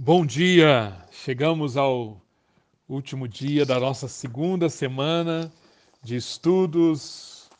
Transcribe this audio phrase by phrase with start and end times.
[0.00, 0.96] Bom dia!
[1.10, 2.22] Chegamos ao
[2.88, 5.52] último dia da nossa segunda semana
[6.04, 7.50] de estudos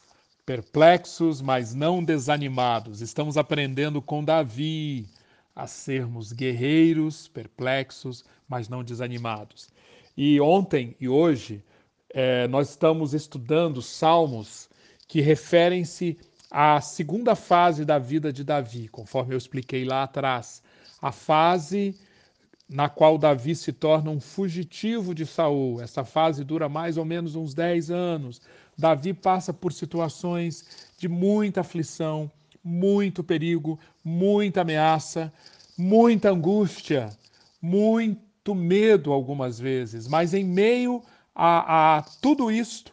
[0.46, 3.00] perplexos, mas não desanimados.
[3.00, 5.04] Estamos aprendendo com Davi
[5.52, 9.68] a sermos guerreiros, perplexos, mas não desanimados.
[10.16, 11.60] E ontem e hoje
[12.10, 14.70] é, nós estamos estudando salmos
[15.08, 16.16] que referem-se
[16.48, 20.62] à segunda fase da vida de Davi, conforme eu expliquei lá atrás.
[21.02, 21.98] A fase
[22.68, 25.80] na qual Davi se torna um fugitivo de Saul.
[25.80, 28.42] Essa fase dura mais ou menos uns 10 anos.
[28.76, 32.30] Davi passa por situações de muita aflição,
[32.62, 35.32] muito perigo, muita ameaça,
[35.76, 37.16] muita angústia,
[37.60, 41.02] muito medo algumas vezes, mas em meio
[41.34, 42.92] a, a tudo isto,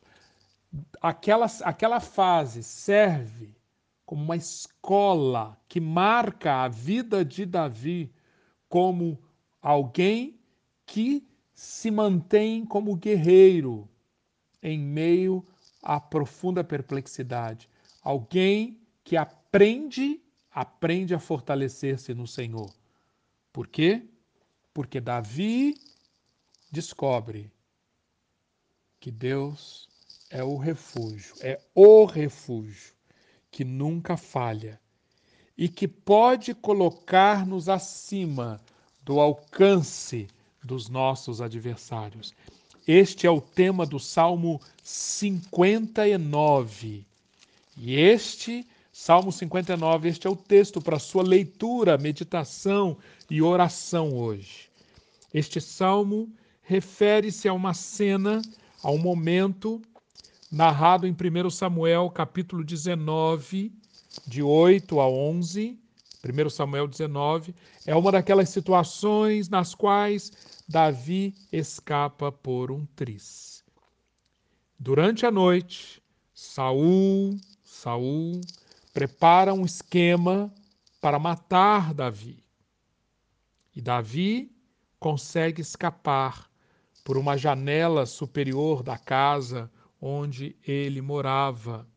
[1.01, 3.55] aquela, aquela fase serve
[4.05, 8.13] como uma escola que marca a vida de Davi
[8.69, 9.19] como
[9.65, 10.39] alguém
[10.85, 13.89] que se mantém como guerreiro
[14.61, 15.43] em meio
[15.81, 17.67] à profunda perplexidade,
[18.03, 22.71] alguém que aprende, aprende a fortalecer-se no Senhor.
[23.51, 24.07] Por quê?
[24.71, 25.73] Porque Davi
[26.71, 27.51] descobre
[28.99, 29.89] que Deus
[30.29, 32.93] é o refúgio, é o refúgio
[33.49, 34.79] que nunca falha
[35.57, 38.61] e que pode colocar-nos acima
[39.05, 40.27] do alcance
[40.63, 42.33] dos nossos adversários.
[42.87, 47.05] Este é o tema do Salmo 59.
[47.77, 52.97] E este, Salmo 59, este é o texto para sua leitura, meditação
[53.29, 54.69] e oração hoje.
[55.33, 56.29] Este salmo
[56.63, 58.41] refere-se a uma cena,
[58.81, 59.81] a um momento
[60.51, 63.71] narrado em 1 Samuel, capítulo 19,
[64.25, 65.77] de 8 a 11,
[66.25, 67.53] 1 Samuel 19,
[67.85, 70.31] é uma daquelas situações nas quais
[70.67, 73.63] Davi escapa por um tris.
[74.79, 76.01] Durante a noite,
[76.33, 78.41] Saul, Saul
[78.93, 80.53] prepara um esquema
[80.99, 82.43] para matar Davi.
[83.75, 84.51] E Davi
[84.99, 86.49] consegue escapar
[87.03, 89.71] por uma janela superior da casa
[90.01, 91.87] onde ele morava.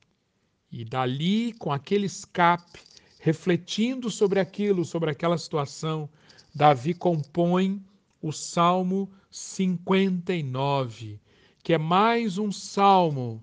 [0.70, 2.80] E dali, com aquele escape,
[3.20, 6.08] refletindo sobre aquilo, sobre aquela situação,
[6.54, 7.82] Davi compõe
[8.22, 11.20] o Salmo 59,
[11.62, 13.42] que é mais um salmo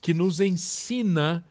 [0.00, 1.44] que nos ensina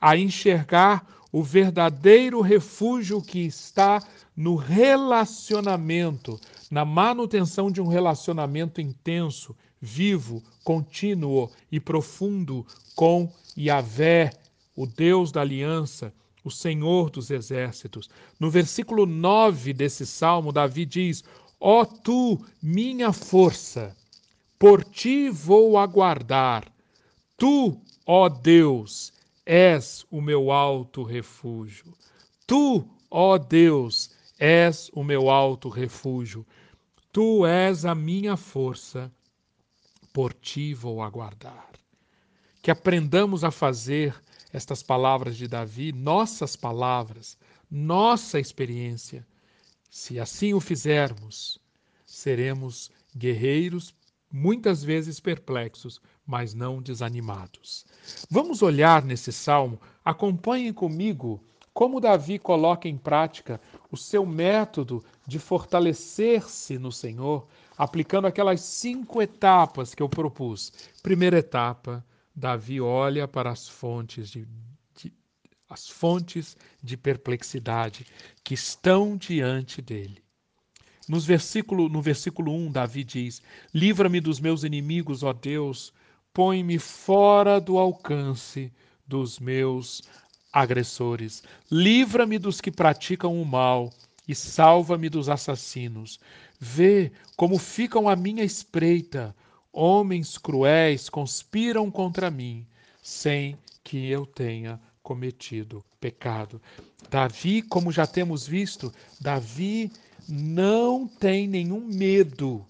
[0.00, 4.00] a enxergar o verdadeiro refúgio que está
[4.36, 6.38] no relacionamento,
[6.70, 12.64] na manutenção de um relacionamento intenso, vivo, contínuo e profundo
[12.94, 14.32] com Yahvé,
[14.76, 16.12] o Deus da aliança,
[16.44, 18.10] o Senhor dos exércitos.
[18.38, 21.24] No versículo 9 desse salmo, Davi diz:
[21.58, 23.96] Ó oh, tu, minha força,
[24.58, 26.70] por ti vou aguardar.
[27.38, 29.12] Tu, ó Deus,
[29.46, 31.92] és o meu alto refúgio.
[32.46, 36.46] Tu, ó Deus, és o meu alto refúgio.
[37.10, 39.10] Tu és a minha força,
[40.12, 41.70] por ti vou aguardar.
[42.60, 44.14] Que aprendamos a fazer
[44.54, 47.36] estas palavras de Davi, nossas palavras,
[47.68, 49.26] nossa experiência.
[49.90, 51.58] Se assim o fizermos,
[52.06, 53.92] seremos guerreiros,
[54.30, 57.84] muitas vezes perplexos, mas não desanimados.
[58.30, 63.60] Vamos olhar nesse salmo, acompanhem comigo como Davi coloca em prática
[63.90, 70.72] o seu método de fortalecer-se no Senhor, aplicando aquelas cinco etapas que eu propus.
[71.02, 72.04] Primeira etapa,
[72.34, 74.46] Davi olha para as fontes de,
[74.96, 75.12] de,
[75.68, 78.06] as fontes de perplexidade
[78.42, 80.22] que estão diante dele.
[81.08, 83.42] Nos versículo, no versículo 1, Davi diz:
[83.72, 85.92] Livra-me dos meus inimigos, ó Deus,
[86.32, 88.72] põe-me fora do alcance
[89.06, 90.02] dos meus
[90.52, 91.42] agressores.
[91.70, 93.92] Livra-me dos que praticam o mal
[94.26, 96.18] e salva-me dos assassinos.
[96.58, 99.36] Vê como ficam à minha espreita
[99.76, 102.64] Homens cruéis conspiram contra mim,
[103.02, 106.62] sem que eu tenha cometido pecado.
[107.10, 109.90] Davi, como já temos visto, Davi
[110.28, 112.64] não tem nenhum medo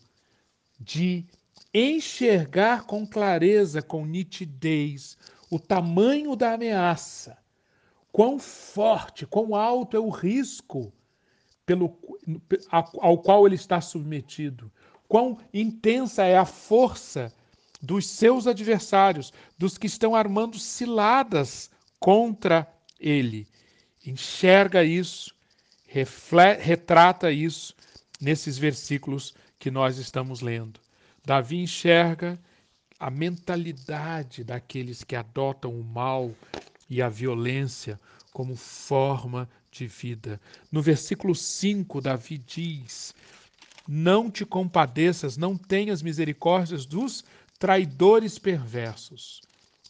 [0.81, 1.27] de
[1.75, 5.19] enxergar com clareza, com nitidez,
[5.51, 7.37] o tamanho da ameaça,
[8.11, 10.91] quão forte, quão alto é o risco
[11.67, 11.99] pelo,
[12.99, 14.73] ao qual ele está submetido,
[15.15, 17.33] quão intensa é a força
[17.81, 21.71] dos seus adversários, dos que estão armando ciladas
[22.01, 22.67] contra
[22.99, 23.47] ele.
[24.05, 25.33] Enxerga isso,
[25.87, 27.77] reflete, retrata isso
[28.21, 30.81] nesses versículos que nós estamos lendo.
[31.25, 32.37] Davi enxerga
[32.99, 36.33] a mentalidade daqueles que adotam o mal
[36.91, 38.01] e a violência
[38.33, 40.41] como forma de vida.
[40.73, 43.15] No versículo 5, Davi diz:
[43.87, 47.25] Não te compadeças, não tenhas misericórdias dos
[47.59, 49.43] traidores perversos.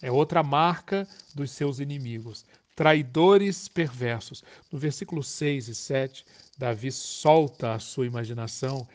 [0.02, 2.44] É outra marca dos seus inimigos.
[2.74, 4.42] Traidores perversos.
[4.70, 6.26] No versículo 6 e 7,
[6.58, 8.86] Davi solta a sua imaginação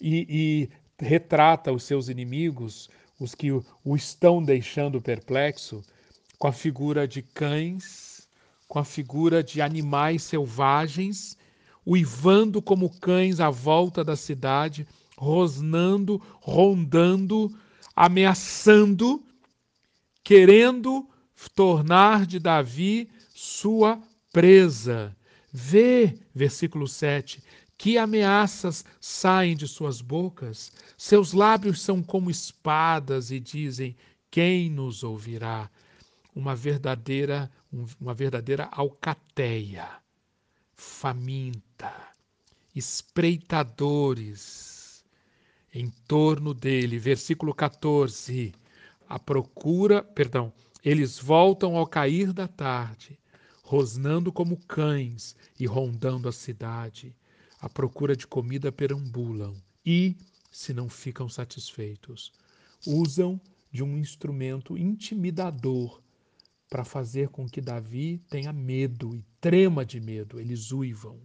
[0.00, 2.88] e, e retrata os seus inimigos,
[3.20, 5.84] os que o estão deixando perplexo,
[6.38, 8.28] com a figura de cães,
[8.68, 11.36] com a figura de animais selvagens,
[11.86, 14.86] uivando como cães à volta da cidade,
[15.16, 17.56] rosnando, rondando,
[17.94, 19.22] ameaçando,
[20.24, 21.08] querendo
[21.54, 24.00] tornar de Davi sua
[24.32, 25.16] presa.
[25.52, 27.42] Vê, versículo 7,
[27.78, 33.96] que ameaças saem de suas bocas, seus lábios são como espadas e dizem:
[34.30, 35.70] Quem nos ouvirá?
[36.34, 37.50] Uma verdadeira,
[38.00, 39.88] uma verdadeira alcateia,
[40.74, 41.65] faminta,
[42.74, 45.04] espreitadores
[45.72, 46.98] em torno dele.
[46.98, 48.54] Versículo 14.
[49.08, 50.52] A procura, perdão,
[50.84, 53.18] eles voltam ao cair da tarde
[53.66, 57.12] rosnando como cães e rondando a cidade.
[57.60, 60.16] À procura de comida perambulam e,
[60.52, 62.32] se não ficam satisfeitos,
[62.86, 63.40] usam
[63.72, 66.00] de um instrumento intimidador
[66.70, 70.38] para fazer com que Davi tenha medo e trema de medo.
[70.38, 71.18] Eles uivam.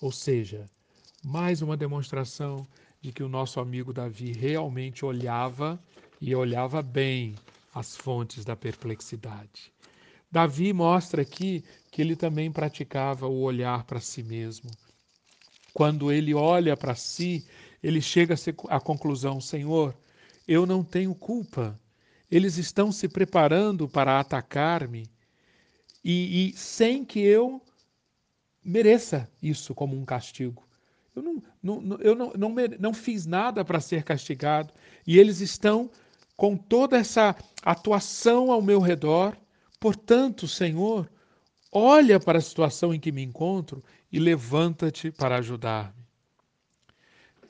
[0.00, 0.68] Ou seja,
[1.22, 2.66] mais uma demonstração
[3.00, 5.82] de que o nosso amigo Davi realmente olhava
[6.20, 7.34] e olhava bem
[7.74, 9.72] as fontes da perplexidade.
[10.30, 14.70] Davi mostra aqui que ele também praticava o olhar para si mesmo.
[15.72, 17.46] Quando ele olha para si,
[17.82, 18.34] ele chega
[18.68, 19.94] à conclusão: Senhor,
[20.46, 21.78] eu não tenho culpa.
[22.30, 25.08] Eles estão se preparando para atacar-me
[26.02, 27.62] e, e, sem que eu
[28.64, 30.66] mereça isso como um castigo.
[31.14, 34.72] Eu não, não, eu não, não, não fiz nada para ser castigado
[35.06, 35.90] e eles estão
[36.36, 39.36] com toda essa atuação ao meu redor
[39.84, 41.12] Portanto, Senhor,
[41.70, 46.06] olha para a situação em que me encontro e levanta-te para ajudar-me.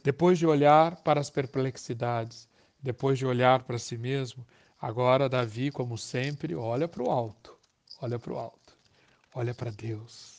[0.03, 2.49] Depois de olhar para as perplexidades,
[2.83, 4.45] depois de olhar para si mesmo,
[4.81, 7.57] agora Davi, como sempre, olha para o alto,
[8.03, 8.77] olha para o alto,
[9.33, 10.34] olha para Deus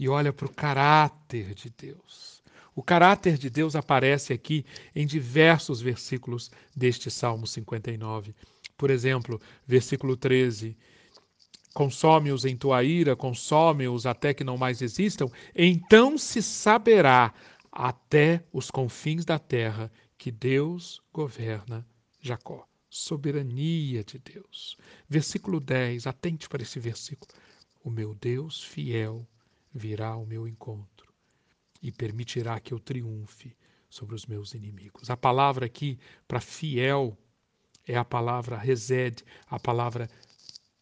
[0.00, 2.42] e olha para o caráter de Deus.
[2.74, 4.64] O caráter de Deus aparece aqui
[4.96, 8.34] em diversos versículos deste Salmo 59.
[8.78, 10.74] Por exemplo, versículo 13:
[11.74, 17.34] consome-os em tua ira, consome-os até que não mais existam, então se saberá
[17.70, 21.86] até os confins da terra que Deus governa
[22.22, 22.66] Jacó.
[22.88, 24.78] Soberania de Deus.
[25.06, 27.30] Versículo 10, atente para esse versículo.
[27.84, 29.28] O meu Deus fiel
[29.72, 31.12] virá ao meu encontro
[31.82, 33.56] e permitirá que eu triunfe
[33.88, 35.10] sobre os meus inimigos.
[35.10, 37.16] A palavra aqui para fiel
[37.86, 40.08] é a palavra resede, a palavra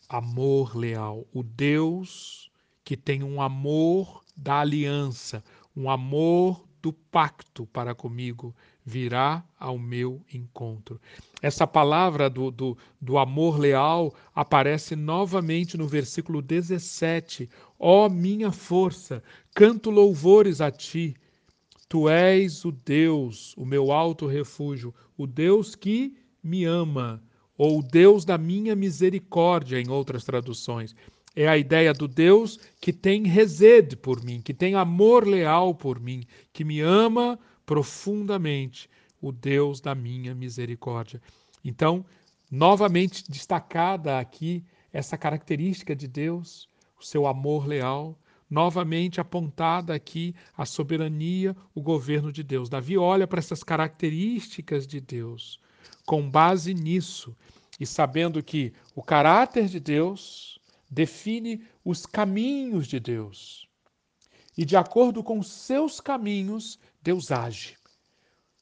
[0.08, 2.50] amor leal, o Deus
[2.84, 5.44] que tem um amor da aliança,
[5.76, 10.98] um amor do pacto para comigo, virá ao meu encontro.
[11.42, 17.46] Essa palavra do, do, do amor leal aparece novamente no versículo 17.
[17.78, 19.22] Ó oh, minha força,
[19.54, 21.14] canto louvores a ti.
[21.90, 27.22] Tu és o Deus, o meu alto refúgio, o Deus que me ama
[27.58, 30.96] ou Deus da minha misericórdia, em outras traduções.
[31.40, 36.00] É a ideia do Deus que tem resede por mim, que tem amor leal por
[36.00, 38.90] mim, que me ama profundamente,
[39.22, 41.22] o Deus da minha misericórdia.
[41.64, 42.04] Então,
[42.50, 46.68] novamente destacada aqui essa característica de Deus,
[46.98, 48.18] o seu amor leal,
[48.50, 52.68] novamente apontada aqui a soberania, o governo de Deus.
[52.68, 55.60] Davi olha para essas características de Deus.
[56.04, 57.32] Com base nisso,
[57.78, 60.57] e sabendo que o caráter de Deus
[60.88, 63.68] define os caminhos de Deus.
[64.56, 67.76] E de acordo com seus caminhos, Deus age.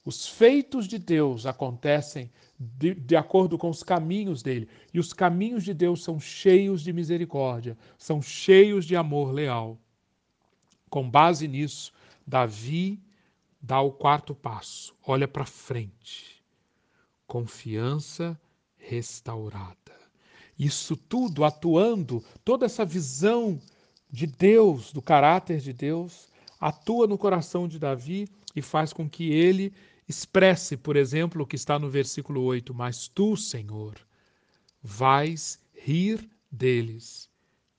[0.05, 4.69] Os feitos de Deus acontecem de, de, acordo com os caminhos dele.
[4.93, 9.77] E os caminhos de Deus são cheios de misericórdia, são cheios de amor leal.
[10.89, 11.91] Com base nisso,
[12.25, 13.01] Davi
[13.61, 16.41] dá o quarto passo, olha para frente.
[17.25, 18.39] Confiança
[18.77, 19.86] restaurada.
[20.57, 23.59] Isso tudo atuando, toda essa visão
[24.09, 26.27] de Deus, do caráter de Deus,
[26.59, 29.73] atua no coração de Davi e faz com que ele
[30.07, 33.95] expresse, por exemplo, o que está no versículo 8: Mas tu, Senhor,
[34.81, 37.29] vais rir deles,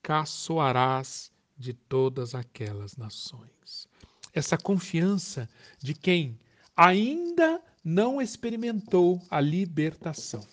[0.03, 3.89] caçoarás de todas aquelas nações.
[4.33, 5.49] Essa confiança
[5.83, 6.39] de quem
[6.77, 10.47] ainda não experimentou a libertação,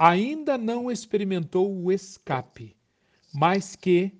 [0.00, 2.74] ainda não experimentou o escape,
[3.34, 4.10] mas que,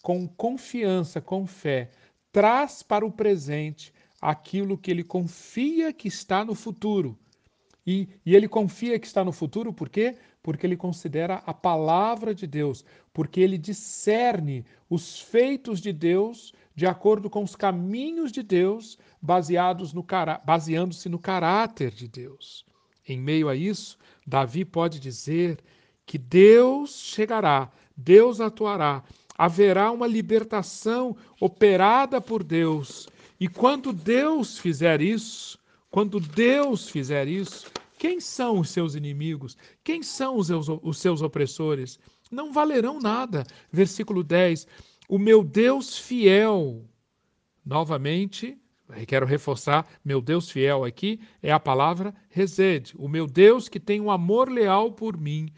[0.00, 1.90] com confiança, com fé,
[2.30, 7.18] traz para o presente aquilo que ele confia que está no futuro.
[7.84, 10.16] E, e, ele confia que está no futuro, por quê?
[10.40, 16.86] Porque ele considera a palavra de Deus, porque ele discerne os feitos de Deus de
[16.86, 20.06] acordo com os caminhos de Deus, baseados no
[20.44, 22.67] baseando-se no caráter de Deus.
[23.08, 25.58] Em meio a isso, Davi pode dizer
[26.04, 29.02] que Deus chegará, Deus atuará,
[29.36, 33.08] haverá uma libertação operada por Deus
[33.40, 35.58] e quando Deus fizer isso,
[35.90, 39.56] quando Deus fizer isso, quem são os seus inimigos?
[39.84, 41.98] Quem são os seus, os seus opressores?
[42.30, 43.44] Não valerão nada.
[43.70, 44.66] Versículo 10:
[45.08, 46.84] O meu Deus fiel.
[47.64, 48.58] Novamente,
[49.06, 52.94] quero reforçar, meu Deus fiel aqui é a palavra resede.
[52.96, 55.52] O meu Deus que tem um amor leal por mim,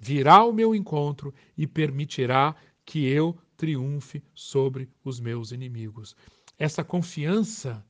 [0.00, 2.54] virá ao meu encontro e permitirá
[2.84, 6.16] que eu triunfe sobre os meus inimigos.
[6.58, 7.84] Essa confiança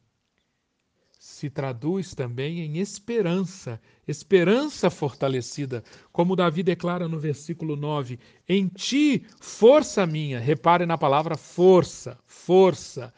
[1.19, 8.19] se traduz também em esperança, esperança fortalecida, como Davi declara no versículo 9:
[8.49, 13.13] Em ti, força minha, repare na palavra força, força,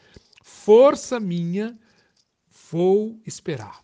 [0.65, 1.77] força minha,
[2.71, 3.81] vou esperar.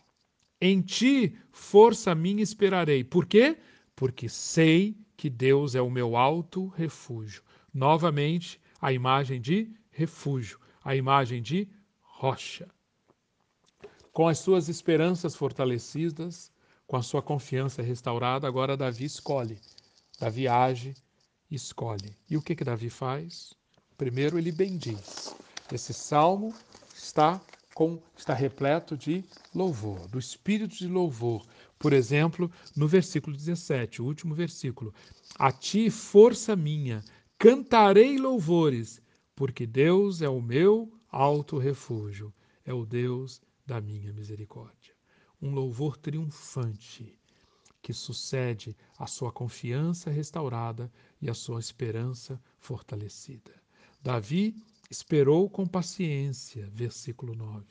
[0.60, 3.04] Em ti, força minha, esperarei.
[3.04, 3.58] Por quê?
[3.96, 7.44] Porque sei que Deus é o meu alto refúgio.
[7.74, 11.68] Novamente, a imagem de refúgio a imagem de
[12.02, 12.66] rocha.
[14.14, 16.50] Com as suas esperanças fortalecidas,
[16.88, 19.60] com a sua confiança restaurada, agora Davi escolhe.
[20.18, 20.94] Davi age
[21.52, 22.16] escolhe.
[22.30, 23.54] E o que que Davi faz?
[23.98, 25.36] Primeiro ele bendiz.
[25.70, 26.54] Esse salmo
[27.08, 27.42] está
[27.74, 29.24] com está repleto de
[29.54, 31.46] louvor, do espírito de louvor.
[31.80, 34.94] Por exemplo, no versículo 17, o último versículo:
[35.38, 37.04] A ti, força minha,
[37.38, 39.02] cantarei louvores,
[39.36, 42.34] porque Deus é o meu alto refúgio,
[42.66, 44.94] é o Deus da minha misericórdia.
[45.42, 47.18] Um louvor triunfante
[47.82, 53.54] que sucede a sua confiança restaurada e a sua esperança fortalecida.
[54.02, 54.56] Davi
[54.90, 57.66] esperou com paciência, versículo 9.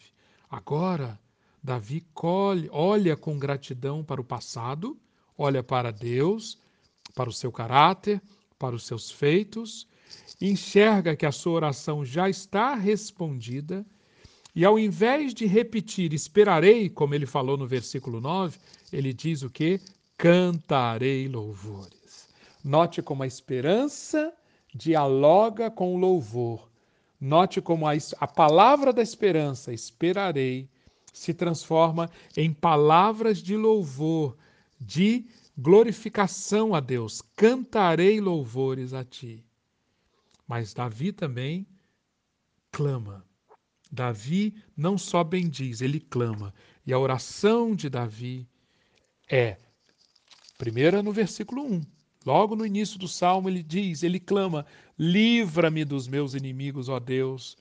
[0.50, 1.18] Agora,
[1.62, 4.96] Davi colhe, olha com gratidão para o passado,
[5.36, 6.58] olha para Deus,
[7.14, 8.22] para o seu caráter,
[8.58, 9.88] para os seus feitos
[10.40, 13.84] enxerga que a sua oração já está respondida
[14.54, 18.58] e ao invés de repetir esperarei, como ele falou no versículo 9,
[18.92, 19.80] ele diz o que?
[20.16, 22.28] Cantarei louvores.
[22.64, 24.32] Note como a esperança
[24.74, 26.70] dialoga com o louvor.
[27.20, 30.68] Note como a, a palavra da esperança, esperarei,
[31.12, 34.36] se transforma em palavras de louvor,
[34.78, 37.22] de glorificação a Deus.
[37.34, 39.42] Cantarei louvores a ti.
[40.46, 41.66] Mas Davi também
[42.70, 43.24] clama.
[43.90, 46.52] Davi não só bendiz, ele clama.
[46.86, 48.46] E a oração de Davi
[49.28, 49.56] é,
[50.56, 51.80] primeira no versículo 1,
[52.24, 54.66] logo no início do salmo, ele diz, ele clama:
[54.98, 57.56] Livra-me dos meus inimigos, ó Deus,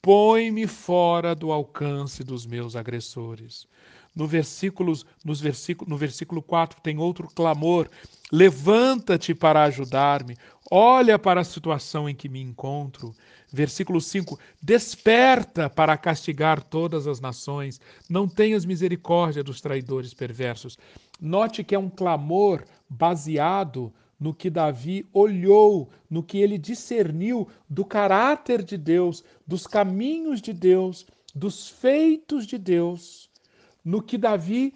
[0.00, 3.66] põe-me fora do alcance dos meus agressores.
[4.14, 4.92] No versículo,
[5.24, 7.88] nos versículo, no versículo 4 tem outro clamor:
[8.30, 10.36] Levanta-te para ajudar-me,
[10.70, 13.14] olha para a situação em que me encontro.
[13.52, 20.78] Versículo 5: Desperta para castigar todas as nações, não tenhas misericórdia dos traidores perversos.
[21.20, 27.84] Note que é um clamor baseado no que Davi olhou, no que ele discerniu do
[27.84, 33.30] caráter de Deus, dos caminhos de Deus, dos feitos de Deus,
[33.84, 34.74] no que Davi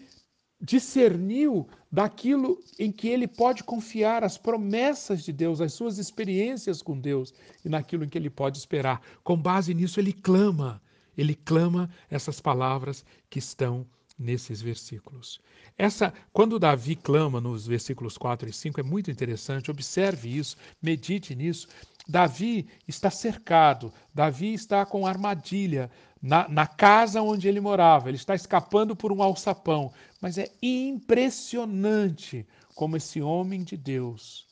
[0.61, 6.99] discerniu daquilo em que ele pode confiar, as promessas de Deus, as suas experiências com
[6.99, 7.35] Deus
[7.65, 9.03] e naquilo em que ele pode esperar.
[9.25, 10.81] Com base nisso, ele clama,
[11.19, 13.85] ele clama essas palavras que estão
[14.19, 15.41] nesses versículos.
[15.77, 21.35] Essa, quando Davi clama nos versículos 4 e 5, é muito interessante, observe isso, medite
[21.35, 21.69] nisso.
[22.07, 25.91] Davi está cercado, Davi está com armadilha,
[26.21, 28.09] na, na, casa onde ele morava.
[28.09, 29.93] Ele está escapando por um alçapão.
[30.21, 34.47] Mas é impressionante como esse homem de Deus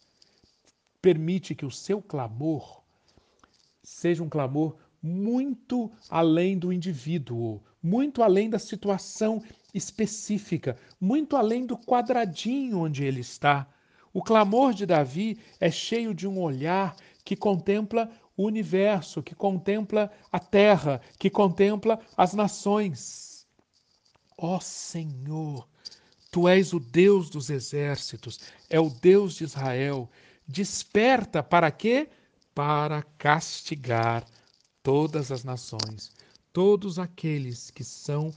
[1.00, 2.82] permite que o seu clamor
[3.82, 9.42] seja um clamor muito além do indivíduo, muito além da situação
[9.72, 13.66] específica, muito além do quadradinho onde ele está.
[14.12, 20.10] O clamor de Davi é cheio de um olhar que contempla o universo, que contempla
[20.32, 23.46] a terra, que contempla as nações.
[24.36, 25.68] Ó oh, Senhor,
[26.30, 30.10] tu és o Deus dos exércitos, é o Deus de Israel.
[30.46, 32.08] Desperta para quê?
[32.54, 34.24] Para castigar
[34.82, 36.12] todas as nações,
[36.52, 38.32] todos aqueles que são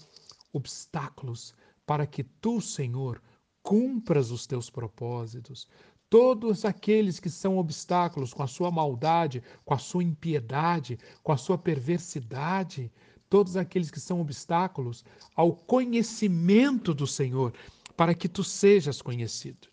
[0.52, 1.54] obstáculos
[1.86, 3.22] para que tu, Senhor,
[3.62, 5.68] cumpras os teus propósitos.
[6.10, 11.38] Todos aqueles que são obstáculos com a sua maldade, com a sua impiedade, com a
[11.38, 12.92] sua perversidade,
[13.30, 15.04] todos aqueles que são obstáculos
[15.36, 17.52] ao conhecimento do Senhor,
[17.98, 19.68] para que tu sejas conhecido.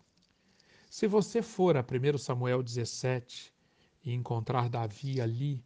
[0.89, 3.53] Se você for a 1 Samuel 17
[4.03, 5.63] e encontrar Davi ali,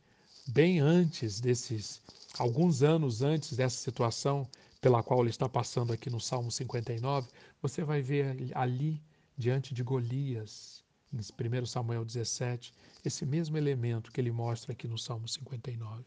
[0.47, 2.01] bem antes desses,
[2.37, 4.47] alguns anos antes dessa situação
[4.79, 7.27] pela qual ele está passando aqui no Salmo 59,
[7.61, 9.01] você vai ver ali,
[9.35, 12.73] diante de Golias, em 1 Samuel 17,
[13.03, 16.03] esse mesmo elemento que ele mostra aqui no Salmo 59.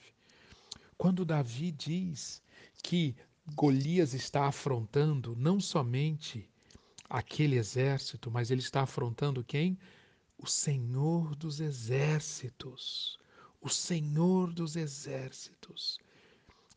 [0.96, 2.40] Quando Davi diz
[2.82, 3.16] que
[3.54, 6.48] Golias está afrontando não somente
[7.08, 9.78] aquele exército, mas ele está afrontando quem?
[10.38, 13.18] O Senhor dos exércitos
[13.60, 15.98] o Senhor dos exércitos.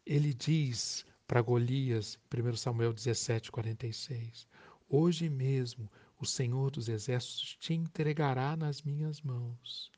[0.06, 4.48] Ele diz para Golias, 1 Samuel 17, 46,
[4.90, 9.90] Hoje mesmo o Senhor dos exércitos te entregará nas minhas mãos,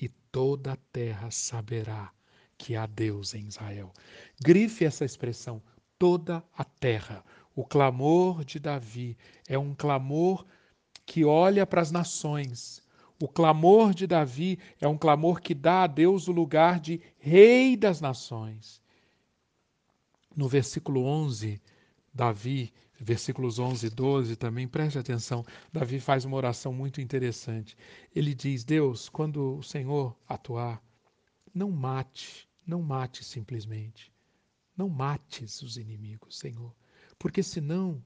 [0.00, 2.10] e toda a terra saberá
[2.56, 3.92] que há Deus em Israel.
[4.42, 5.62] Grife essa expressão,
[5.98, 7.22] toda a terra.
[7.54, 10.46] O clamor de Davi é um clamor
[11.04, 12.81] que olha para as nações,
[13.20, 17.76] o clamor de Davi é um clamor que dá a Deus o lugar de Rei
[17.76, 18.82] das Nações.
[20.34, 21.60] No versículo 11,
[22.12, 27.76] Davi, versículos 11 e 12 também, preste atenção, Davi faz uma oração muito interessante.
[28.14, 30.82] Ele diz: Deus, quando o Senhor atuar,
[31.54, 34.12] não mate, não mate simplesmente.
[34.76, 36.74] Não mates os inimigos, Senhor.
[37.18, 38.02] Porque senão,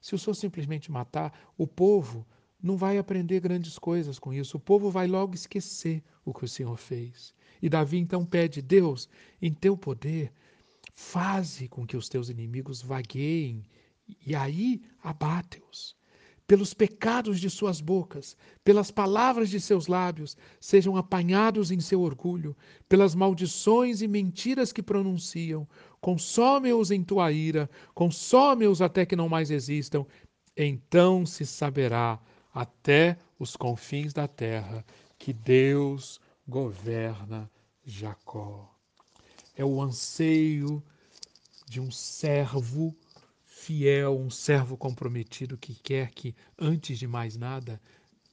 [0.00, 2.26] se o Senhor simplesmente matar, o povo
[2.66, 4.56] não vai aprender grandes coisas com isso.
[4.56, 7.32] O povo vai logo esquecer o que o Senhor fez.
[7.62, 9.08] E Davi então pede: Deus,
[9.40, 10.32] em teu poder,
[10.94, 13.64] faze com que os teus inimigos vagueiem
[14.26, 15.94] e aí abate-os.
[16.46, 22.56] Pelos pecados de suas bocas, pelas palavras de seus lábios, sejam apanhados em seu orgulho,
[22.88, 25.68] pelas maldições e mentiras que pronunciam.
[26.00, 30.06] Consome-os em tua ira, consome-os até que não mais existam.
[30.56, 32.20] Então se saberá
[32.56, 34.82] até os confins da terra,
[35.18, 37.50] que Deus governa
[37.84, 38.74] Jacó.
[39.54, 40.82] É o anseio
[41.68, 42.96] de um servo
[43.44, 47.78] fiel, um servo comprometido que quer que, antes de mais nada,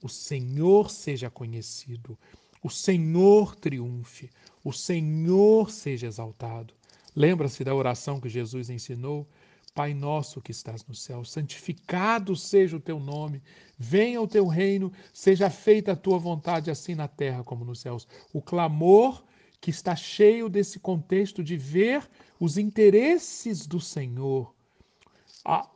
[0.02, 2.18] o Senhor seja conhecido,
[2.64, 4.30] o Senhor triunfe,
[4.64, 6.74] o Senhor seja exaltado.
[7.14, 9.28] Lembra-se da oração que Jesus ensinou?
[9.74, 13.42] Pai nosso que estás no céu, santificado seja o teu nome,
[13.78, 18.08] venha o teu reino, seja feita a tua vontade, assim na terra como nos céus.
[18.32, 19.24] O clamor
[19.60, 22.06] que está cheio desse contexto de ver
[22.38, 24.54] os interesses do Senhor.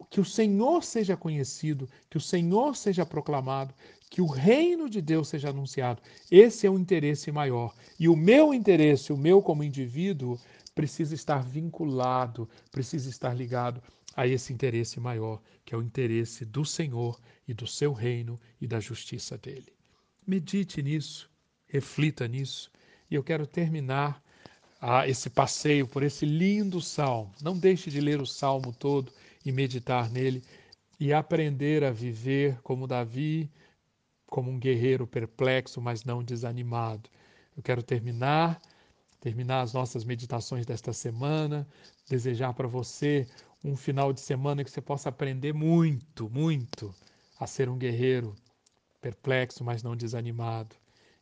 [0.10, 3.74] que o Senhor seja conhecido, que o Senhor seja proclamado,
[4.10, 6.02] que o reino de Deus seja anunciado.
[6.30, 7.74] Esse é o interesse maior.
[7.98, 10.38] E o meu interesse, o meu como indivíduo,
[10.78, 13.82] precisa estar vinculado, precisa estar ligado
[14.16, 18.68] a esse interesse maior, que é o interesse do Senhor e do seu reino e
[18.68, 19.74] da justiça dele.
[20.26, 21.32] Medite nisso,
[21.66, 22.70] reflita nisso,
[23.10, 24.22] e eu quero terminar
[24.80, 27.34] ah, esse passeio por esse lindo salmo.
[27.42, 29.12] Não deixe de ler o salmo todo
[29.44, 30.44] e meditar nele
[31.00, 33.50] e aprender a viver como Davi,
[34.28, 37.10] como um guerreiro perplexo, mas não desanimado.
[37.56, 38.62] Eu quero terminar
[39.20, 41.68] terminar as nossas meditações desta semana,
[42.08, 43.28] desejar para você
[43.64, 46.94] um final de semana que você possa aprender muito, muito
[47.40, 48.36] a ser um guerreiro
[49.02, 50.76] perplexo, mas não desanimado.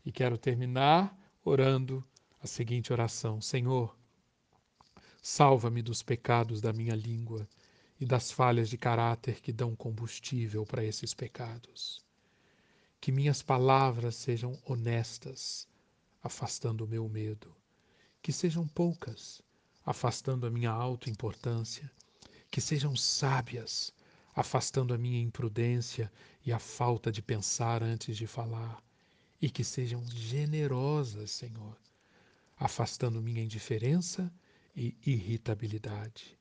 [0.05, 2.03] E quero terminar orando
[2.41, 3.95] a seguinte oração: Senhor,
[5.21, 7.47] salva-me dos pecados da minha língua
[7.99, 12.03] e das falhas de caráter que dão combustível para esses pecados.
[12.99, 15.67] Que minhas palavras sejam honestas,
[16.21, 17.55] afastando o meu medo
[18.25, 19.39] que sejam poucas,
[19.85, 21.91] afastando a minha autoimportância,
[22.49, 23.93] que sejam sábias,
[24.35, 26.11] afastando a minha imprudência
[26.43, 28.83] e a falta de pensar antes de falar,
[29.39, 31.77] e que sejam generosas, Senhor,
[32.57, 34.33] afastando minha indiferença
[34.75, 36.35] e irritabilidade.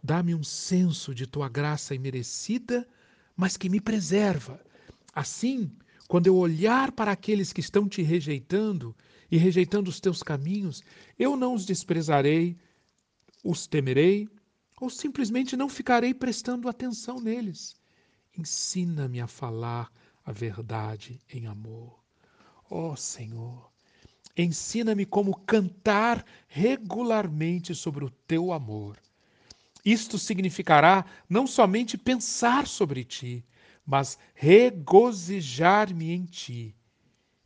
[0.00, 2.86] Dá-me um senso de tua graça imerecida,
[3.36, 4.64] mas que me preserva.
[5.12, 5.76] Assim,
[6.08, 8.94] quando eu olhar para aqueles que estão te rejeitando
[9.30, 10.82] e rejeitando os teus caminhos,
[11.18, 12.56] eu não os desprezarei,
[13.42, 14.28] os temerei
[14.80, 17.74] ou simplesmente não ficarei prestando atenção neles.
[18.36, 19.90] Ensina-me a falar
[20.24, 21.98] a verdade em amor.
[22.70, 23.70] Ó oh, Senhor,
[24.36, 28.98] ensina-me como cantar regularmente sobre o teu amor.
[29.84, 33.44] Isto significará não somente pensar sobre ti,
[33.84, 36.74] mas regozijar-me em ti.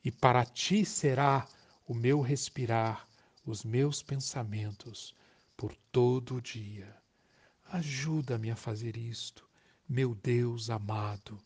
[0.05, 1.47] E para ti será
[1.87, 3.07] o meu respirar,
[3.45, 5.15] os meus pensamentos
[5.57, 6.95] por todo o dia.
[7.65, 9.49] Ajuda-me a fazer isto,
[9.89, 11.39] meu Deus amado,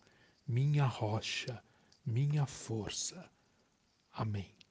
[0.46, 1.62] minha rocha,
[2.04, 3.28] minha força.
[4.12, 4.61] Amém.